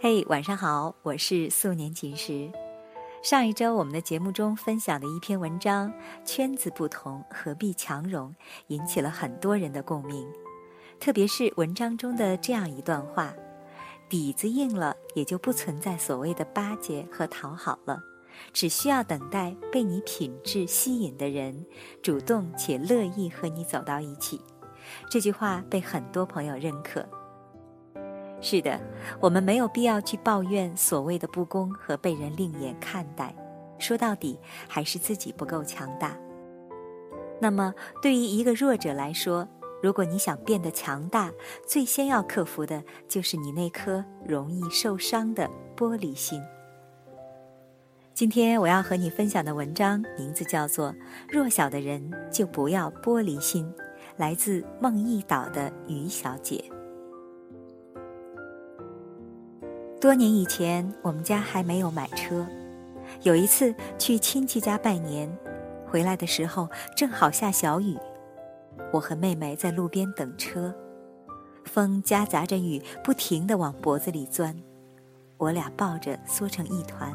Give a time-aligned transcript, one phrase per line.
[0.00, 2.48] 嘿，晚上好，我是素年锦时。
[3.20, 5.90] 上一周我们的节目中分享的一篇文章
[6.24, 8.30] 《圈子不同，何必强融》，
[8.68, 10.24] 引起了很多人的共鸣。
[11.00, 13.34] 特别是文章中的这样一段话：
[14.08, 18.00] 底子硬了，也就不存在所谓的巴结和讨好了，
[18.52, 21.66] 只需要等待被你品质吸引的人，
[22.00, 24.40] 主动且乐意和你走到一起。
[25.10, 27.04] 这句话被很多朋友认可。
[28.40, 28.80] 是的，
[29.20, 33.34] 我们没有必要去抱怨所谓的不公和被人另眼看待，
[33.78, 34.38] 说到底
[34.68, 36.16] 还是自己不够强大。
[37.40, 39.46] 那么，对于一个弱者来说，
[39.82, 41.32] 如果你想变得强大，
[41.66, 46.40] 最先要克服的就是你那颗容易受伤的玻璃心。
[48.14, 50.90] 今天我要和你分享的文章名字叫做
[51.28, 53.64] 《弱小的人就不要玻璃心》，
[54.16, 56.64] 来自梦一岛的于小姐。
[60.00, 62.46] 多年以前，我们家还没有买车。
[63.22, 65.28] 有一次去亲戚家拜年，
[65.88, 67.98] 回来的时候正好下小雨，
[68.92, 70.72] 我和妹妹在路边等车，
[71.64, 74.54] 风夹杂着雨，不停地往脖子里钻，
[75.36, 77.12] 我俩抱着缩成一团。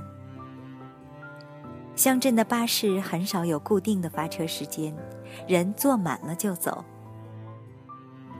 [1.96, 4.94] 乡镇的巴士很少有固定的发车时间，
[5.48, 6.84] 人坐满了就走。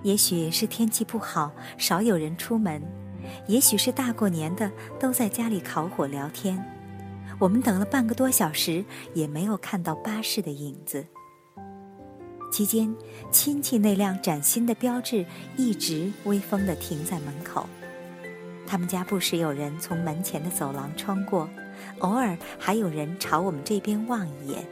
[0.02, 2.82] 也许是天气不好，少有人出门。
[3.48, 6.64] 也许是大过年的，都在家里烤火聊天。
[7.40, 11.06] 我们等了半个多小时，也没有看到巴士的影子。
[12.52, 12.96] 期间，
[13.32, 15.26] 亲戚那辆崭新的标致
[15.58, 17.68] 一直微风地停在门口。
[18.68, 21.50] 他们家不时有人从门前的走廊穿过，
[22.00, 24.64] 偶尔还有人朝我们这边望一眼。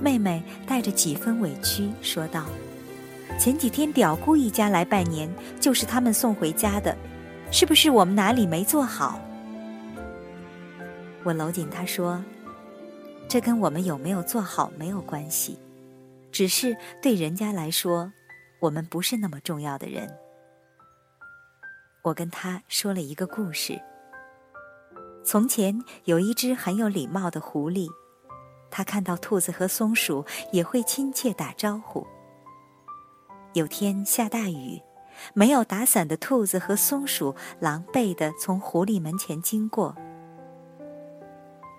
[0.00, 2.46] 妹妹带着几分委屈说道。
[3.38, 5.28] 前几天表姑一家来拜年，
[5.60, 6.96] 就是他们送回家的，
[7.50, 9.20] 是不是我们哪里没做好？
[11.24, 12.22] 我搂紧他说
[13.28, 15.58] ：“这跟我们有没有做好没有关系，
[16.30, 18.12] 只是对人家来说，
[18.60, 20.08] 我们不是那么重要的人。”
[22.02, 23.80] 我跟他说了一个故事。
[25.24, 27.88] 从前有一只很有礼貌的狐狸，
[28.70, 32.06] 它看到兔子和松鼠也会亲切打招呼。
[33.54, 34.80] 有天下大雨，
[35.34, 39.94] 没有打伞的兔子和松鼠狼狈地从狐狸门前经过。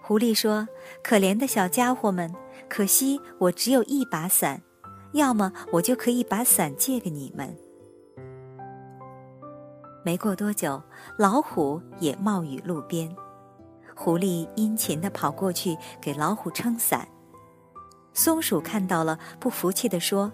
[0.03, 0.67] 狐狸说
[1.01, 2.31] ：“可怜的小家伙们，
[2.69, 4.61] 可惜我只有一把伞，
[5.13, 7.55] 要么我就可以把伞借给你们。”
[10.05, 10.81] 没过多久，
[11.17, 13.15] 老虎也冒雨路边，
[13.95, 17.07] 狐狸殷勤地跑过去给老虎撑伞。
[18.13, 20.31] 松鼠看到了，不服气地说。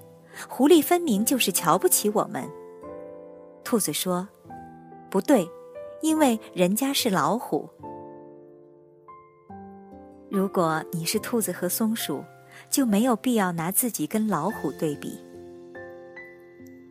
[0.47, 2.47] 狐狸分明就是瞧不起我们。
[3.63, 4.27] 兔子说
[5.11, 5.49] ：“不对，
[6.01, 7.69] 因为人家是老虎。
[10.29, 12.23] 如果你是兔子和松鼠，
[12.69, 15.19] 就没有必要拿自己跟老虎对比。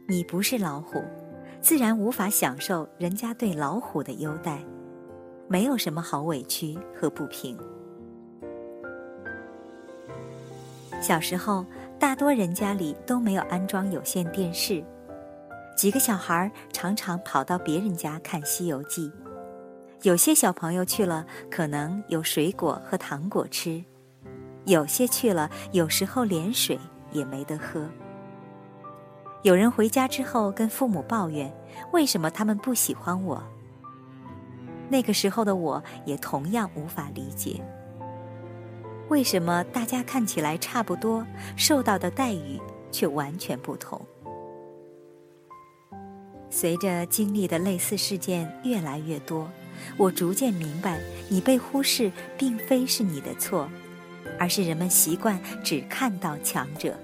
[0.08, 1.02] 你不是老虎，
[1.60, 4.58] 自然无法享受人家对老虎的优待，
[5.48, 7.58] 没有什么好委屈和不平。
[11.00, 11.64] 小时候。”
[11.98, 14.84] 大多人家里都没有安装有线电视，
[15.76, 19.08] 几个小孩常常跑到别人家看《西游记》。
[20.02, 23.82] 有些小朋友去了，可能有水果和糖果吃；
[24.64, 26.78] 有些去了，有时候连水
[27.10, 27.84] 也没得喝。
[29.42, 31.52] 有人回家之后跟父母抱怨
[31.92, 33.42] ：“为什么他们不喜欢我？”
[34.88, 37.60] 那个时候的我也同样无法理解。
[39.08, 41.26] 为什么大家看起来差不多，
[41.56, 42.60] 受到的待遇
[42.92, 44.00] 却完全不同？
[46.50, 49.50] 随着经历的类似事件越来越多，
[49.96, 53.68] 我逐渐明白，你被忽视并非是你的错，
[54.38, 56.94] 而是人们习惯只看到强者。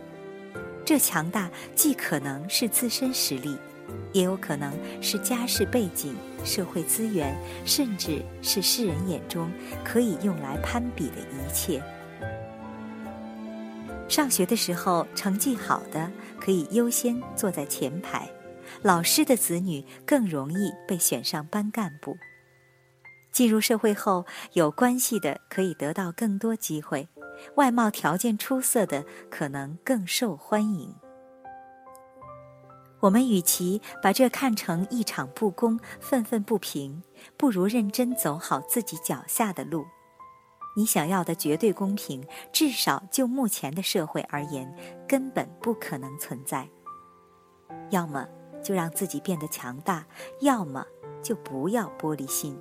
[0.84, 3.56] 这强大既可能是自身实力，
[4.12, 6.14] 也有可能是家世背景、
[6.44, 9.50] 社会资源，甚至是世人眼中
[9.84, 11.82] 可以用来攀比的一切。
[14.08, 18.28] 上学的时候，成绩好的可以优先坐在前排，
[18.82, 22.16] 老师的子女更容易被选上班干部。
[23.32, 27.08] 进入社会后，有关系的可以得到更多机会，
[27.56, 30.94] 外貌条件出色的可能更受欢迎。
[33.04, 37.02] 我们与其把这看成一场不公、愤愤不平，
[37.36, 39.84] 不如认真走好自己脚下的路。
[40.74, 44.74] 你想要的绝对公平，至少就目前的社会而言，
[45.06, 46.66] 根本不可能存在。
[47.90, 48.26] 要么
[48.62, 50.06] 就让自己变得强大，
[50.40, 50.82] 要么
[51.22, 52.58] 就不要玻璃心。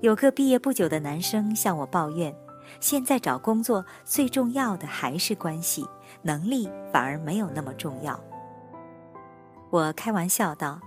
[0.00, 2.34] 有个毕业不久的男生向我抱怨，
[2.80, 5.86] 现在找工作最重要的还是关系，
[6.22, 8.18] 能力反而没有那么重要。
[9.70, 10.80] 我开玩笑道：“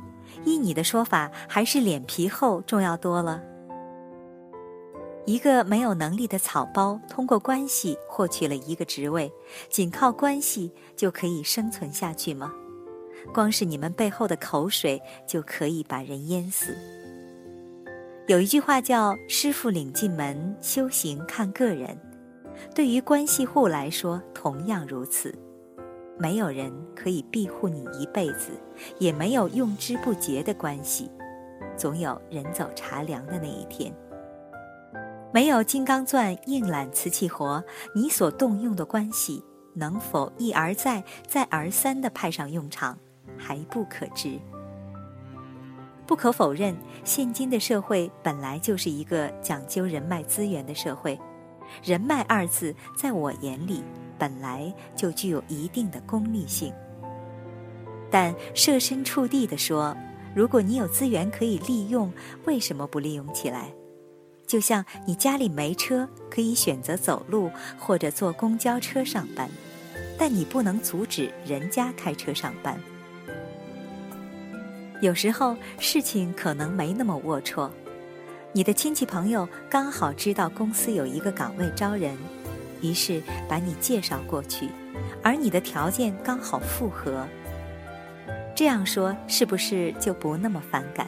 [0.45, 3.43] 依你的说法，还是脸皮厚重要多了。”
[5.25, 9.31] 一个没有能力的草包，通过关系获取了一个职位，
[9.69, 12.51] 仅靠关系就可以生存下去吗？
[13.33, 16.75] 光是你们背后的口水就可以把人淹死。
[18.29, 21.99] 有一句话叫“师傅领进门，修行看个人”，
[22.75, 25.33] 对于关系户来说同样如此。
[26.15, 28.51] 没有人可以庇护你一辈子，
[28.99, 31.09] 也没有用之不竭的关系，
[31.75, 33.91] 总有人走茶凉的那一天。
[35.33, 37.63] 没有金刚钻硬揽瓷器活，
[37.95, 39.43] 你所动用的关系
[39.73, 42.95] 能否一而再、再而三地派上用场，
[43.35, 44.39] 还不可知。
[46.09, 51.15] 不可否认，现今的社会本来就是一个讲究人脉资源的社会，
[51.83, 53.83] 人脉二字在我眼里。
[54.17, 56.73] 本来就具有一定的功利性，
[58.09, 59.95] 但设身处地的说，
[60.33, 62.11] 如果你有资源可以利用，
[62.45, 63.71] 为什么不利用起来？
[64.47, 69.47] 就像你家里没车，可以选择走路或者坐公交车上班，
[70.17, 72.81] 但你不能阻止人家开车上班。
[75.01, 77.69] 有时候事情可能没那么龌龊，
[78.51, 82.17] 你的亲戚朋友刚好知道公司有一个岗位招人。
[82.81, 84.69] 于是把你介绍过去，
[85.21, 87.27] 而你的条件刚好符合。
[88.55, 91.05] 这样说是不是就不那么反感？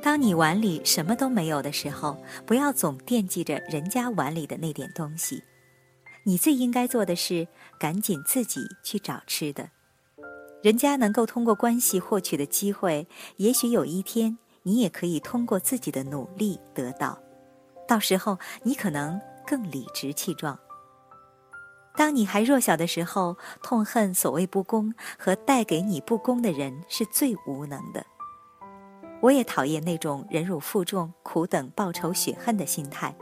[0.00, 2.16] 当你碗里什么都没有的时候，
[2.46, 5.42] 不要总惦记着人家碗里的那点东西。
[6.22, 7.46] 你最应该做的是
[7.78, 9.68] 赶紧自己去找吃的。
[10.64, 13.06] 人家能够通过关系获取的机会，
[13.36, 17.20] 也许有一天你也可以通过自己的努力得到。
[17.86, 19.20] 到时候你可能。
[19.46, 20.58] 更理直气壮。
[21.94, 28.06] 当你还弱小的时候，痛恨所谓不公和带给你不公的人是最无能的。
[29.20, 33.14] 我也讨厌那种忍辱负重、苦等报仇雪恨的心态，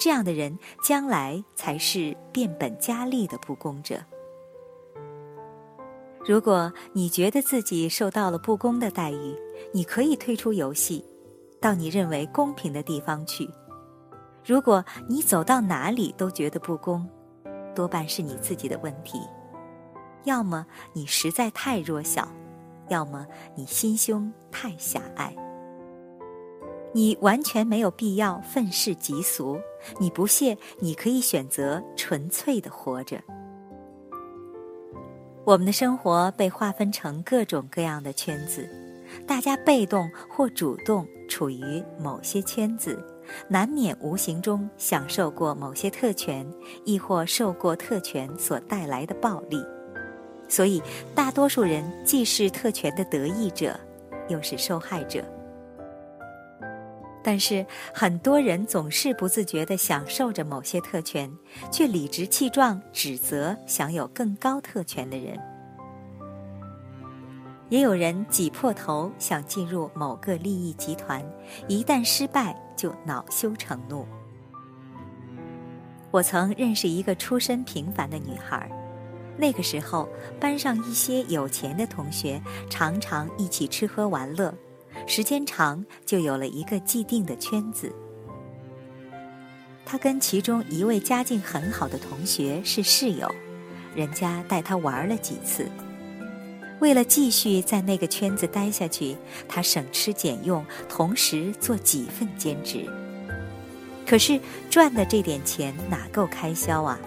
[0.00, 4.00] 这样的人将来才是变本加厉的不公者。
[6.28, 9.34] 如果你觉得自己受到了不公的待遇，
[9.72, 11.02] 你可以退出游戏，
[11.58, 13.48] 到你认为公平的地方去。
[14.44, 17.08] 如果你走到哪里都觉得不公，
[17.74, 19.18] 多半是你自己的问题。
[20.24, 22.28] 要么你实在太弱小，
[22.88, 25.34] 要么你心胸太狭隘。
[26.92, 29.58] 你完全没有必要愤世嫉俗。
[29.98, 33.18] 你不屑，你可以选择纯粹的活着。
[35.48, 38.68] 我们的生活被划分成各种各样的圈子，
[39.26, 43.02] 大家被动或主动处于某些圈子。
[43.48, 46.46] 难免无形中享受过某些特权，
[46.84, 49.64] 亦或受过特权所带来的暴力，
[50.50, 50.82] 所以
[51.14, 53.74] 大多数人既是特权的得益者，
[54.28, 55.24] 又是受害者。
[57.30, 61.30] 但是很多人总是不自觉地享受着某些特权，
[61.70, 65.38] 却理直气壮指责享有更高特权的人。
[67.68, 71.22] 也有人挤破头想进入某个利益集团，
[71.66, 74.06] 一旦失败就恼羞成怒。
[76.10, 78.70] 我曾认识一个出身平凡的女孩，
[79.36, 80.08] 那个时候
[80.40, 84.54] 班上一些有钱的同学常常一起吃喝玩乐，
[85.06, 87.92] 时间长就有了一个既定的圈子。
[89.84, 93.34] 他跟其中一位家境很好的同学是室友，
[93.94, 95.66] 人家带他玩了几次。
[96.80, 99.16] 为了继续在那个圈子待下去，
[99.48, 102.86] 他省吃俭用，同时做几份兼职。
[104.06, 104.40] 可是
[104.70, 106.98] 赚的这点钱哪够开销啊？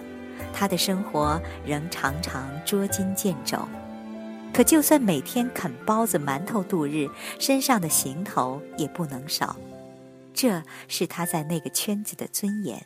[0.52, 3.56] 他的生活仍常常捉襟见肘。
[4.52, 9.56] 可就算每天啃包子馒头度日，身上的行头也不能少。
[10.34, 12.84] 这是他在那个圈子的尊严。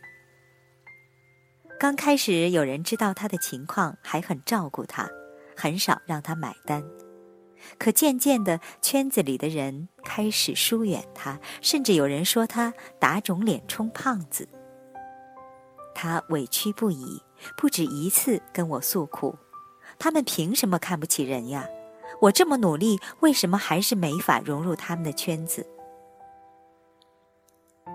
[1.78, 5.08] 刚开始有人知道他的情况，还很照顾他。
[5.58, 6.84] 很少让他买单，
[7.78, 14.46] 可渐渐的，圈子里的人开始疏远他，甚至有人说他打肿脸充胖子。
[15.94, 17.22] 他委屈不已，
[17.56, 19.34] 不止一次跟我诉苦：
[19.98, 21.66] 他们凭什么看不起人呀？
[22.20, 25.66] 我这么努力，为什么还是没法融入他们的圈子？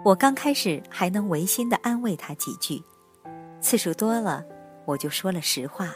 [0.03, 2.81] 我刚开始还能违心的安慰他几句，
[3.59, 4.45] 次数多了，
[4.85, 5.93] 我就说了实话。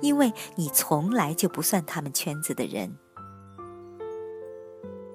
[0.00, 2.94] 因为你从来就不算他们圈子的人。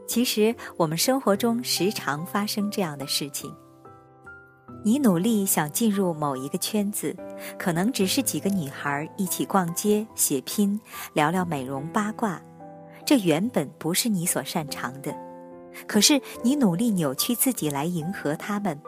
[0.08, 3.56] 其实，我们生活中时常发生这样的事情。
[4.84, 7.16] 你努力想进入某一个圈子，
[7.60, 10.80] 可能只是几个女孩一起逛街、写拼、
[11.14, 12.42] 聊聊美容八卦，
[13.06, 15.16] 这原本不是你所擅长的。
[15.88, 18.82] 可是你努力扭曲自己来迎合他们，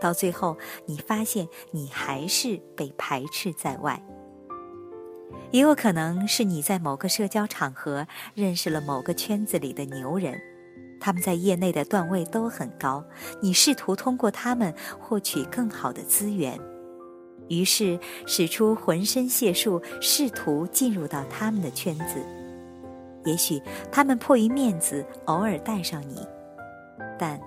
[0.00, 4.02] 到最后你发现你还是被排斥在外。
[5.52, 10.36] 也有可能是你在某个社交场合认识了某个圈子里的牛人。
[11.00, 13.04] 他们在业内的段位都很高，
[13.40, 16.58] 你试图通过他们获取更好的资源，
[17.48, 22.20] 于是使出浑身解数，试图进入到他们的圈子。
[23.24, 23.60] 也许
[23.90, 26.26] 他们迫于面子，偶尔带上你，
[27.18, 27.40] 但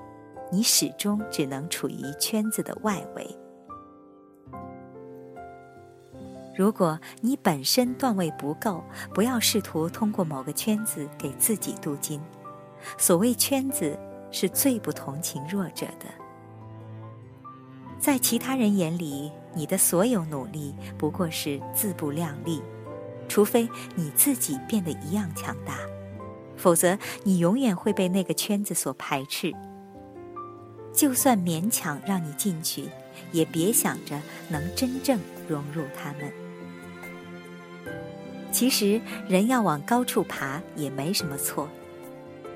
[0.52, 3.28] 你始终只能处于圈子的外围。
[6.58, 12.20] 如果你本身段位不够，不要试图通过某个圈子给自己镀金。
[12.98, 13.98] 所谓圈子，
[14.32, 16.06] 是最不同情弱者的。
[18.00, 22.62] 在其他人眼里，你的所有努力不过是自不量力，
[23.28, 25.78] 除非你自己变得一样强大，
[26.56, 29.54] 否则你永远会被那个圈子所排斥。
[30.94, 32.86] 就算勉强让你进去，
[33.32, 34.20] 也别想着
[34.50, 36.32] 能真正融入他们。
[38.52, 41.70] 其实，人要往高处爬，也没什么错。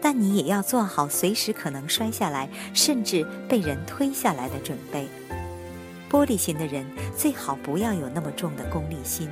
[0.04, 5.08] 但你也要做好随时可能摔下来，甚至被人推下来的准备。
[6.12, 9.30] 玻璃心的人最好不要有那么重的功利心。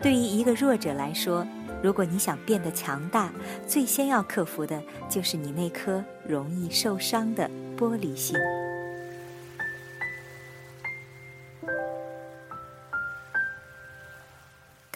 [0.00, 1.44] 对于一个弱者来说，
[1.82, 3.32] 如果你想变得强大，
[3.66, 8.36] 最先要克服的就是你那颗容易受伤的玻璃心。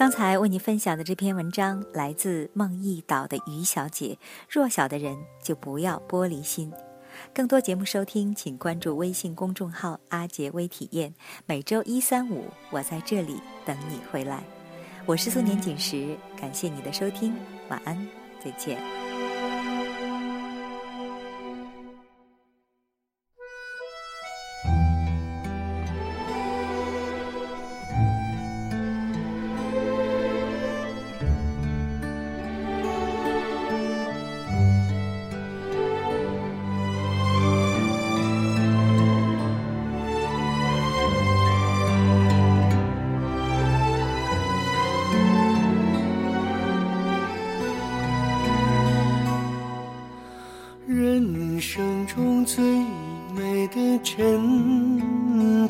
[0.08, 4.18] 刚才为你分享的这篇文章来自梦忆岛的于小姐。
[4.48, 6.72] 弱小的人就不要玻璃心。
[7.34, 11.12] 更多节目收听，请关注微信公众号“阿杰微体验”。
[11.44, 14.42] 每周一、三、五，我在这里等你回来。
[15.04, 17.34] 我是素年锦时，感谢你的收听，
[17.68, 18.08] 晚安，
[18.42, 19.07] 再见。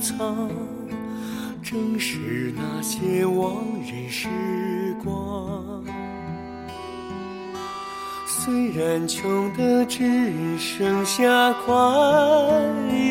[0.01, 0.49] 藏，
[1.63, 4.29] 正是那些往日时
[5.05, 5.85] 光。
[8.27, 11.75] 虽然穷的只剩下快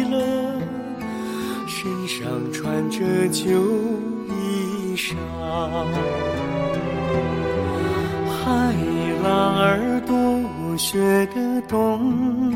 [0.10, 0.60] 乐，
[1.68, 3.46] 身上穿着旧
[4.30, 5.16] 衣裳，
[8.28, 8.74] 海
[9.24, 10.98] 浪儿多雪
[11.36, 12.48] 的冬。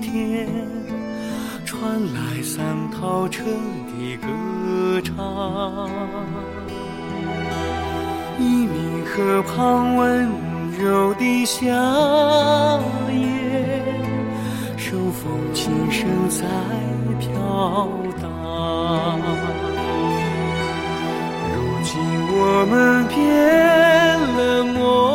[0.00, 0.48] 天
[1.82, 4.28] 传来三套车的歌
[5.02, 5.90] 唱，
[8.38, 10.30] 一米河畔温
[10.78, 11.66] 柔的夏
[13.10, 13.82] 夜，
[14.76, 16.46] 手风琴声在
[17.18, 17.88] 飘
[18.22, 19.18] 荡。
[21.50, 21.98] 如今
[22.30, 23.18] 我们变
[24.36, 25.11] 了模样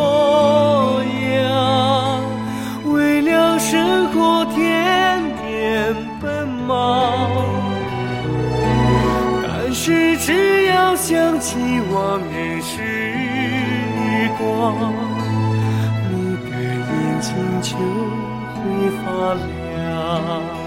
[10.19, 11.57] 只要想起
[11.91, 14.93] 往日时光，
[16.09, 17.77] 你的眼睛就
[18.57, 18.61] 会
[18.97, 19.05] 发
[19.35, 20.66] 亮。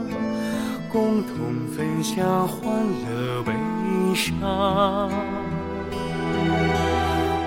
[0.91, 1.35] 共同
[1.75, 2.69] 分享欢
[3.07, 3.53] 乐悲
[4.13, 5.09] 伤。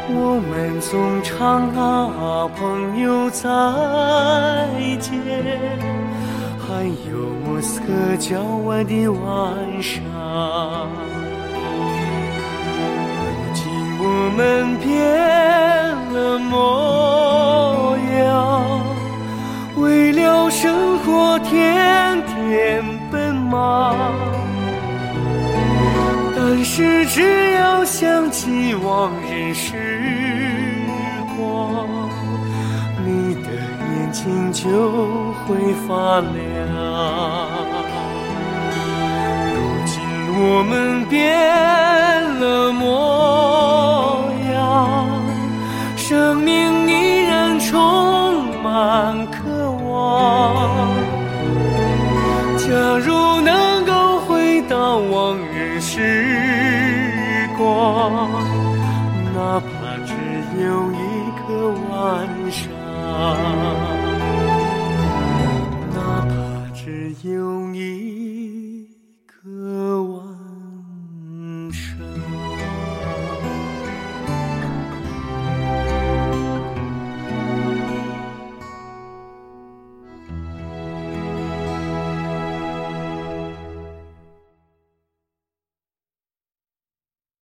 [0.09, 3.45] 我们总唱啊，朋友再
[4.99, 5.13] 见，
[6.59, 9.23] 还有莫斯科郊外的晚
[9.83, 10.01] 上。
[13.21, 13.63] 如今
[14.01, 14.03] 我
[14.37, 14.89] 们变
[16.15, 18.81] 了模样，
[19.77, 22.83] 为了生活天天
[26.37, 29.73] 但是只要想起往日时
[31.37, 31.87] 光，
[33.05, 36.33] 你的眼睛就会发亮。
[39.53, 39.57] 如
[39.87, 39.93] 今
[40.37, 40.73] 我们
[41.07, 41.15] 变
[42.41, 42.83] 了模
[44.53, 45.09] 样，
[45.97, 46.93] 生命依
[47.25, 49.93] 然充满渴望。
[52.59, 52.65] 假
[53.05, 53.14] 如
[59.35, 59.69] 哪怕
[60.07, 60.13] 只
[60.63, 61.05] 有一
[61.47, 61.93] 个晚
[62.51, 62.63] 上
[65.93, 66.33] 哪怕
[66.73, 68.14] 只有一